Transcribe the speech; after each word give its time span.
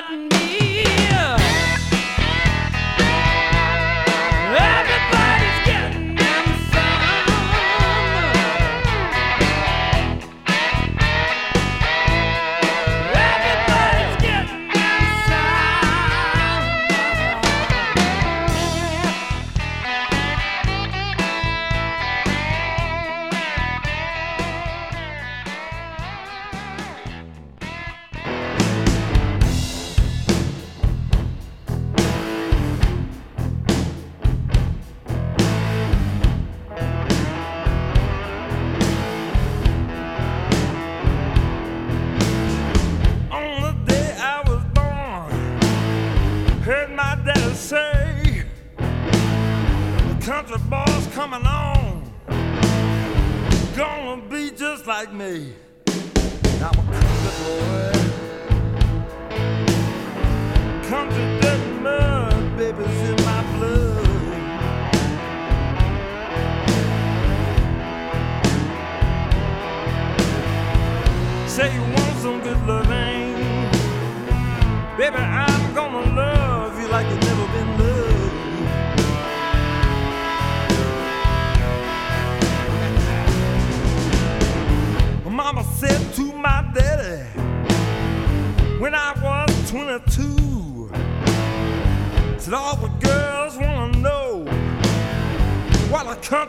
got 0.00 0.10
me. 0.12 0.57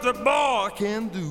A 0.10 0.14
boy 0.14 0.70
can 0.76 1.08
do. 1.10 1.29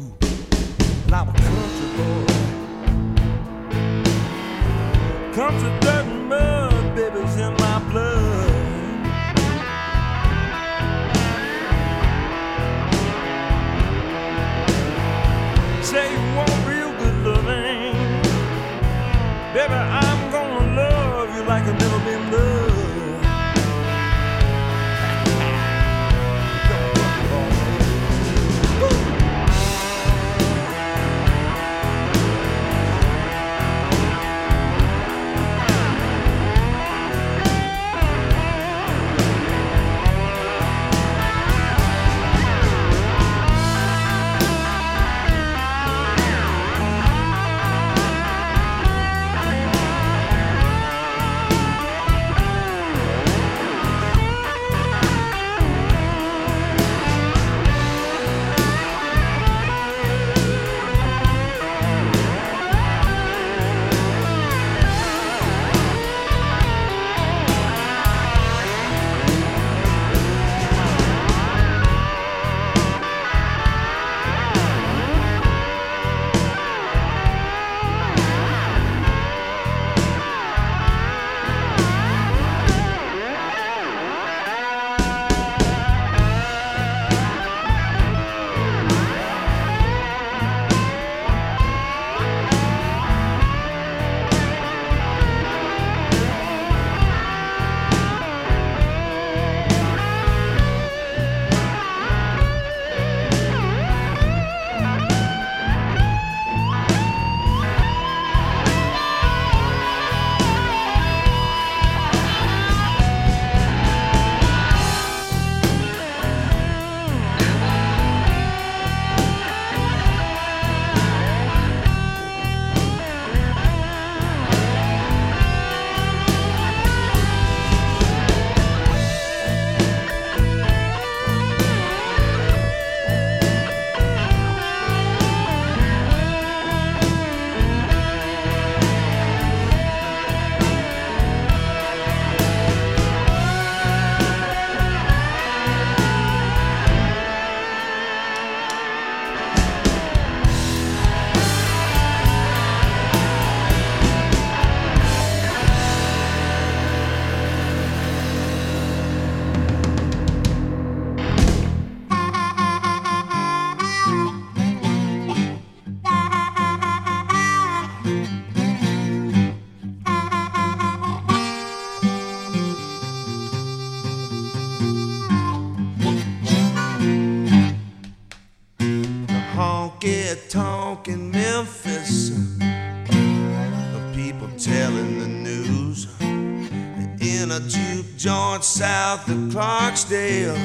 Of 190.11 190.57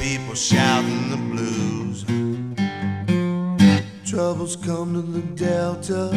people 0.00 0.34
shouting 0.34 1.10
the 1.10 1.18
blues. 1.18 2.06
Troubles 4.10 4.56
come 4.56 4.94
to 4.94 5.02
the 5.02 5.20
Delta 5.36 6.10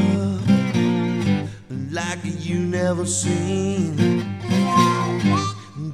like 1.91 2.19
you 2.23 2.59
never 2.59 3.05
seen. 3.05 3.97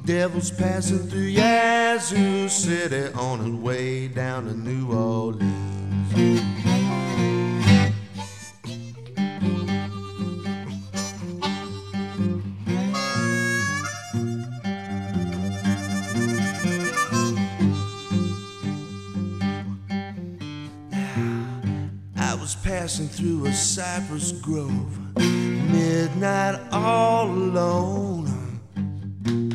Devil's 0.04 0.52
passing 0.52 1.00
through 1.00 1.22
Yazoo 1.22 2.48
City 2.48 3.12
on 3.14 3.40
his 3.40 3.54
way 3.56 4.06
down 4.06 4.44
to 4.44 4.54
New 4.54 4.75
all 27.26 27.32
alone. 27.32 28.26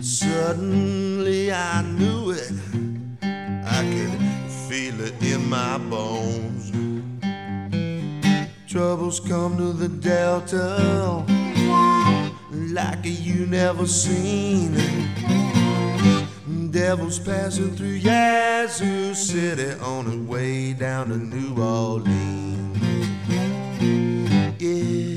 Suddenly 0.02 1.52
I 1.52 1.82
knew 1.84 2.32
it. 2.32 2.52
I 3.24 3.82
could 3.94 4.22
feel 4.68 5.00
it 5.02 5.22
in 5.22 5.50
my 5.50 5.78
bones. 5.78 6.72
Troubles 8.68 9.20
come 9.20 9.58
to 9.58 9.74
the 9.74 9.90
Delta 9.90 11.26
like 12.52 13.00
you 13.04 13.46
never 13.46 13.86
seen. 13.86 14.76
Devil's 16.72 17.20
passing 17.20 17.76
through 17.76 18.00
Yazoo 18.10 19.14
City 19.14 19.80
on 19.82 20.06
his 20.06 20.16
way 20.28 20.74
down 20.74 21.10
to 21.10 21.18
New 21.18 21.62
Orleans. 21.62 22.78
Yeah. 24.60 25.11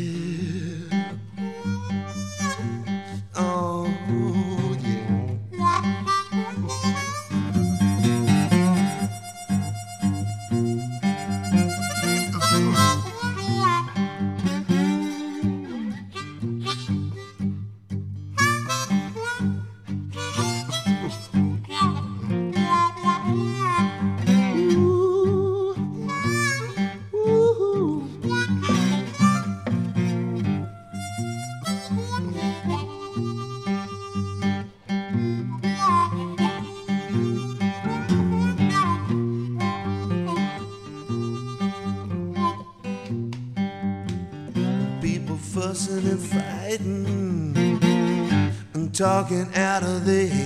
And 49.31 49.47
talking 49.47 49.63
out 49.63 49.83
of 49.83 50.05
their 50.05 50.44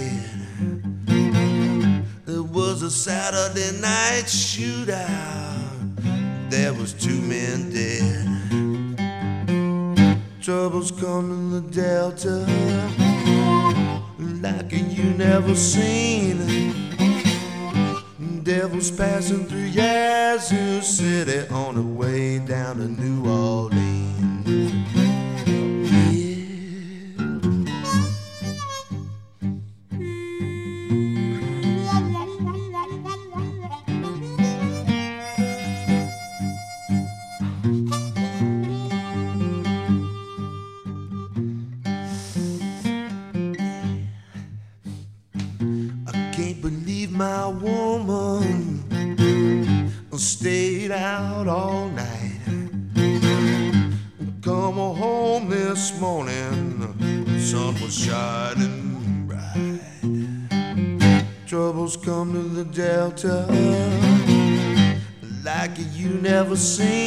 you 66.59 66.98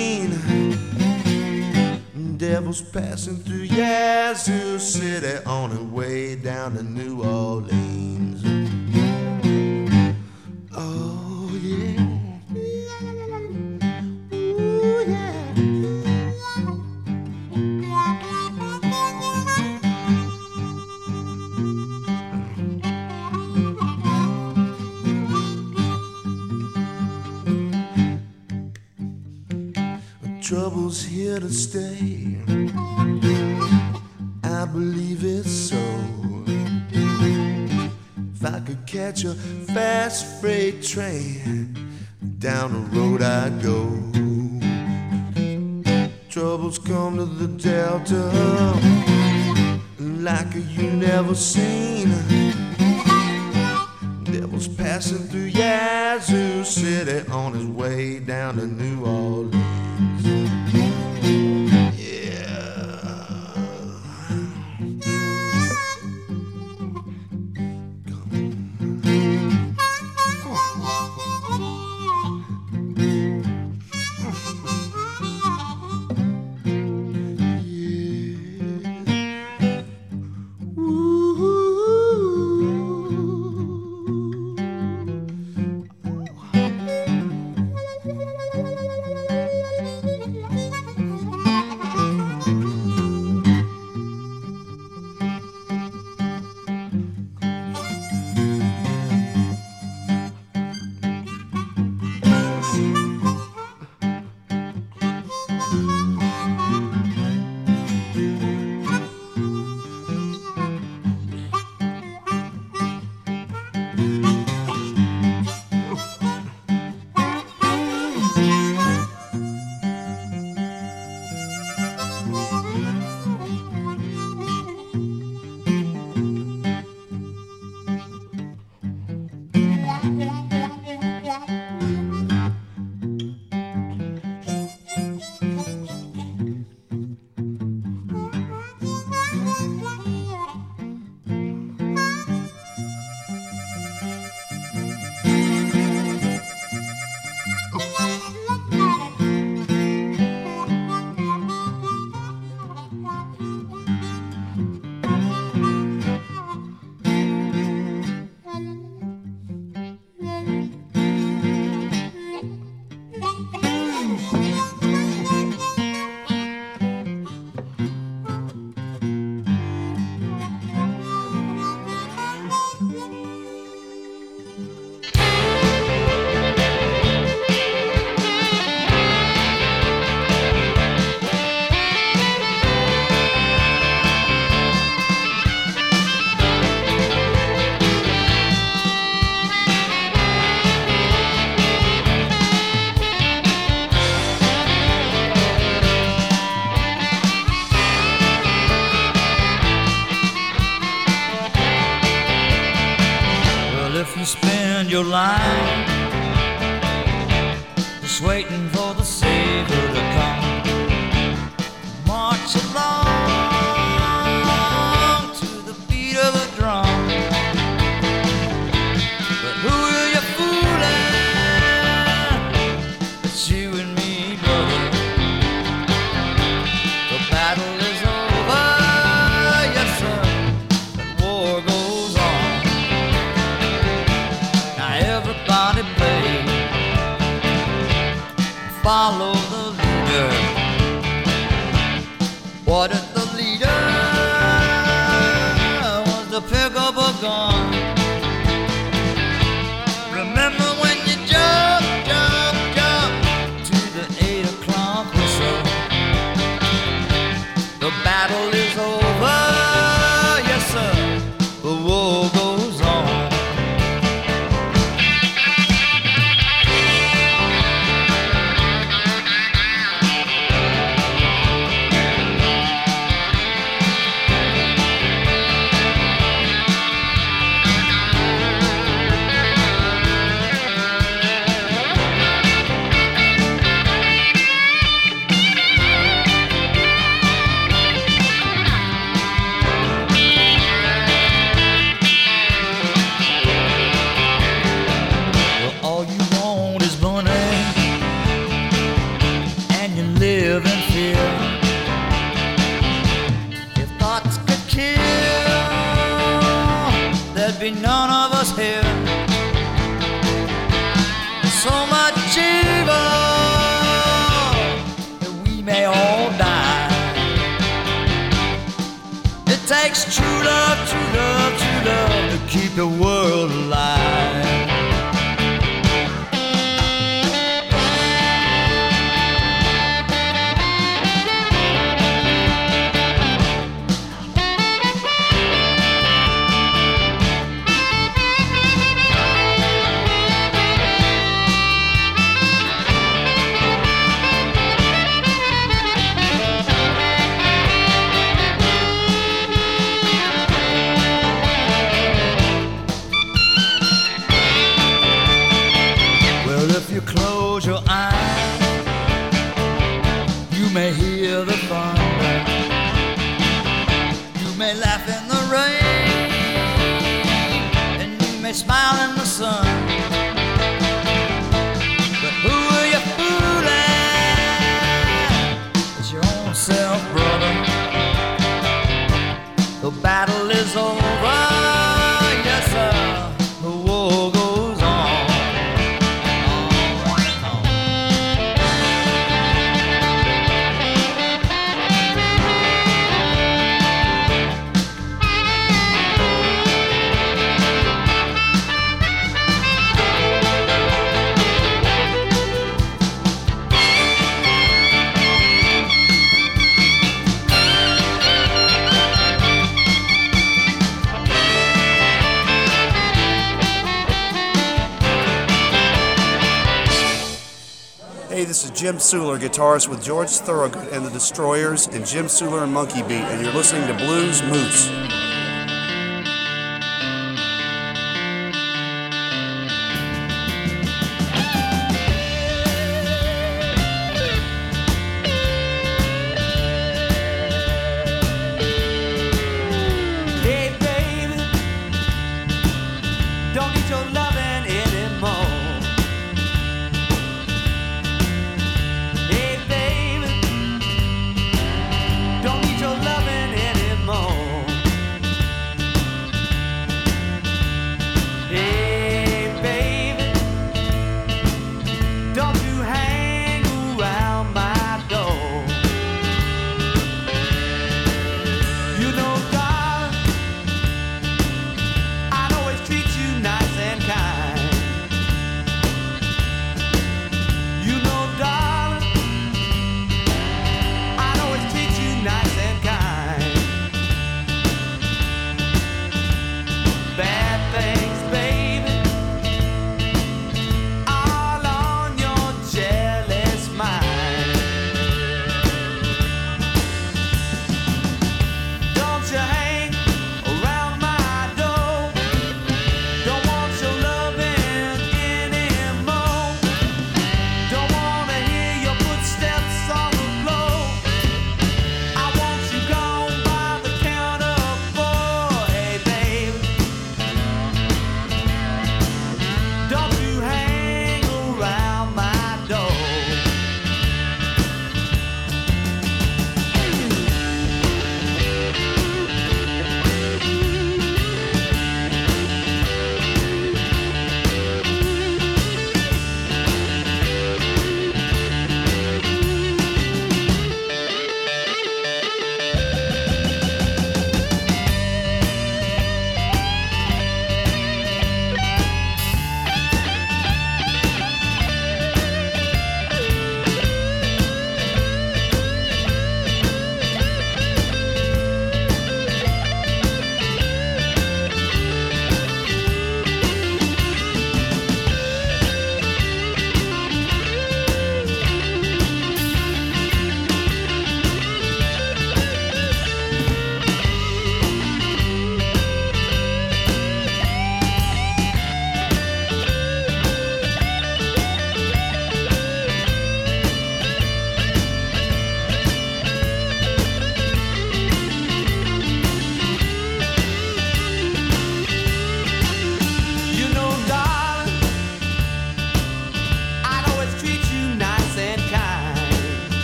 Jim 418.81 418.95
Suhler, 418.95 419.37
guitarist 419.37 419.89
with 419.89 420.03
George 420.03 420.29
Thorogood 420.29 420.87
and 420.87 421.05
the 421.05 421.11
Destroyers, 421.11 421.85
and 421.85 422.03
Jim 422.03 422.25
Suhler 422.25 422.63
and 422.63 422.73
Monkey 422.73 423.03
Beat, 423.03 423.11
and 423.11 423.45
you're 423.45 423.53
listening 423.53 423.85
to 423.87 423.93
Blues 423.93 424.41
Moose. 424.41 425.20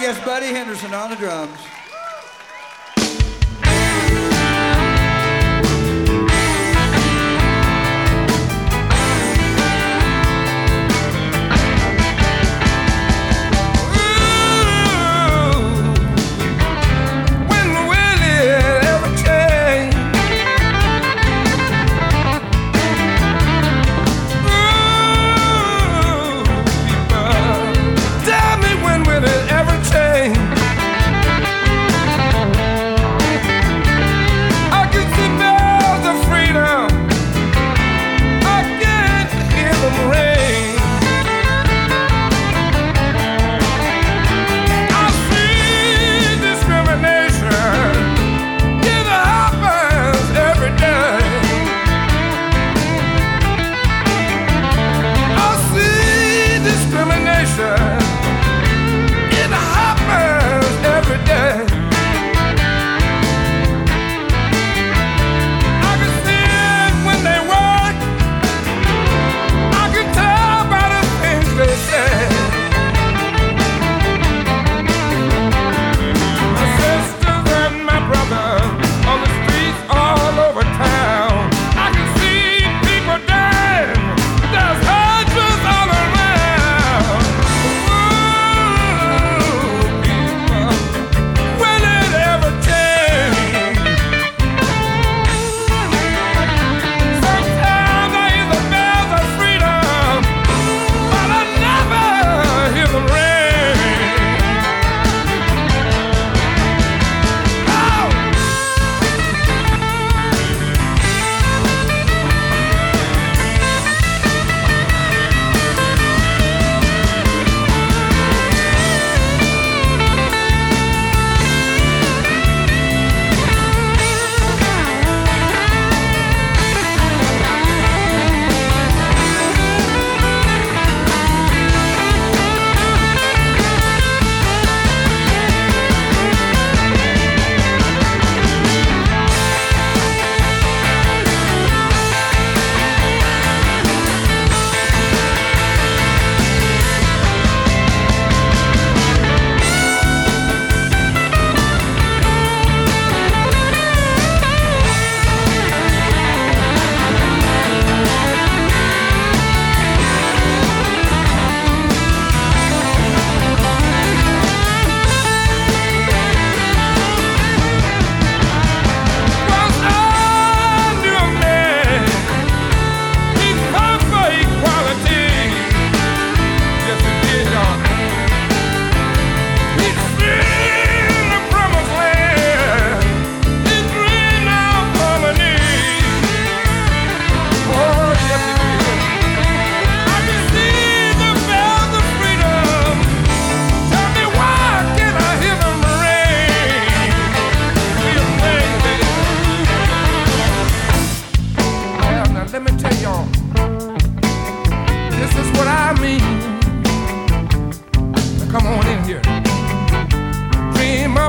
You, 0.00 0.12
Buddy 0.24 0.46
Henderson 0.46 0.92
on 0.92 1.10
the 1.10 1.16
drums. 1.16 1.73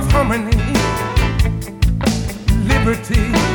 Harmony, 0.03 0.51
liberty, 2.67 3.54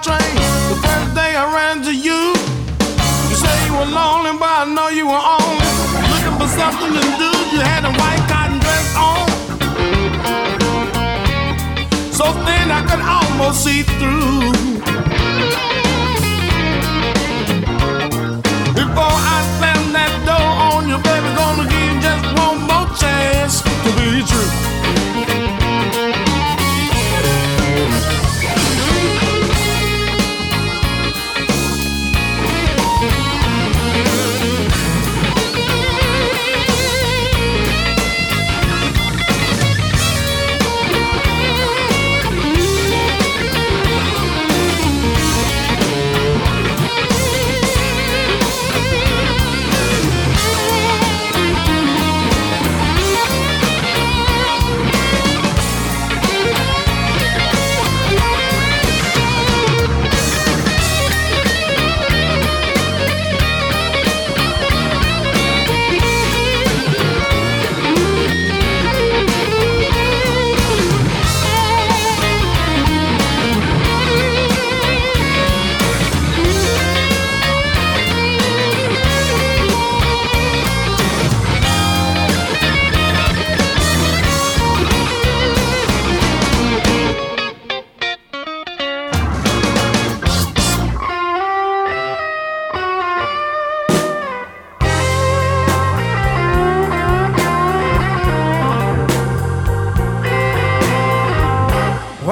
train. 0.00 0.34
The 0.70 0.78
first 0.80 1.14
day 1.14 1.36
I 1.36 1.44
ran 1.52 1.82
to 1.84 1.92
you. 1.92 2.32
You 3.28 3.36
say 3.36 3.56
you 3.66 3.74
were 3.76 3.90
lonely, 3.90 4.32
but 4.38 4.48
I 4.48 4.64
know 4.64 4.88
you 4.88 5.06
were 5.06 5.24
only 5.36 5.68
looking 6.08 6.36
for 6.40 6.48
something 6.48 6.92
to 6.96 7.04
do. 7.20 7.30
You 7.52 7.60
had 7.60 7.84
a 7.84 7.92
white 8.00 8.24
cotton 8.30 8.58
dress 8.64 8.88
on. 8.96 9.26
So 12.12 12.24
thin 12.46 12.70
I 12.70 12.80
could 12.88 13.02
almost 13.04 13.64
see 13.64 13.82
through. 13.82 14.52
Before 18.72 19.16
I 19.34 19.38
slam 19.58 19.92
that 19.92 20.12
door 20.24 20.50
on 20.72 20.88
you, 20.88 20.96
baby, 21.04 21.28
gonna 21.36 21.68
give 21.68 21.84
you 21.90 22.00
just 22.00 22.24
one 22.40 22.58
more 22.64 22.88
chance 22.96 23.71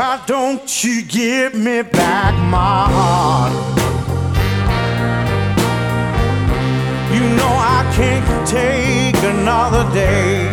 Why 0.01 0.19
don't 0.27 0.83
you 0.83 1.03
give 1.03 1.55
me 1.55 1.83
back 1.83 2.33
my 2.49 2.85
heart? 2.97 3.53
You 7.13 7.21
know 7.37 7.53
I 7.77 7.81
can't 7.95 8.49
take 8.49 9.23
another 9.23 9.85
day. 9.93 10.47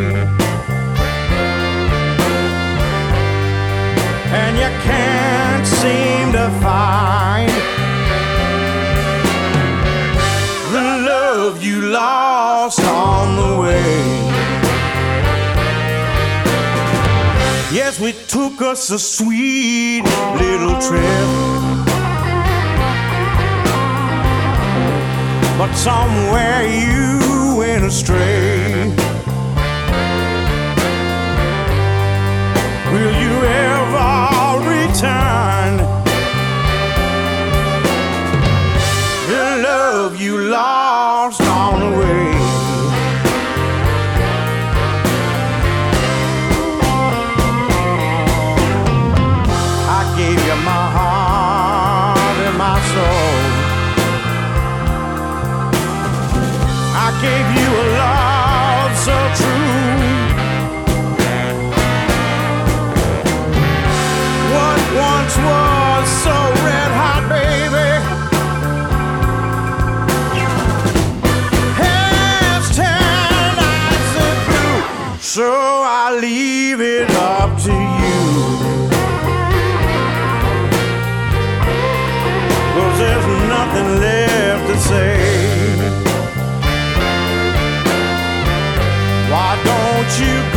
And 4.42 4.58
you 4.58 4.70
can't 4.84 5.66
seem 5.66 6.34
to 6.34 6.50
find 6.60 7.50
the 10.74 11.08
love 11.08 11.64
you 11.64 11.84
lost 11.84 12.82
on 12.82 13.38
the 13.38 13.62
way. 13.62 14.27
Yes, 17.70 18.00
we 18.00 18.14
took 18.14 18.62
us 18.62 18.92
a 18.92 18.98
sweet 18.98 20.02
little 20.40 20.80
trip. 20.80 21.28
But 25.58 25.74
somewhere 25.74 26.64
you 26.64 27.58
went 27.58 27.84
astray. 27.84 28.86
Will 32.94 33.16
you 33.20 33.34
ever 33.44 34.16
return? 34.70 35.78
The 39.28 39.62
love 39.62 40.22
you 40.22 40.38
lost 40.38 41.42
gave 57.22 57.48
you 57.58 57.70
a 57.84 57.86
love 57.98 58.94
so 59.08 59.18
true. 59.40 60.08
What 64.54 64.80
once 65.10 65.36
was 65.48 66.08
so 66.26 66.38
red 66.66 66.92
hot, 67.00 67.24
baby, 67.30 67.90
has 71.82 72.64
turned 72.76 73.60
icy 73.82 74.30
blue. 74.48 74.80
So 75.20 75.50
I 75.84 76.20
leave 76.22 76.82
it 76.82 77.10
up 77.12 77.60
to 77.64 77.98
there's 83.00 83.28
nothing 83.48 84.00
left 84.02 84.68
to 84.68 84.78
say. 84.80 85.17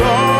Don't 0.01 0.40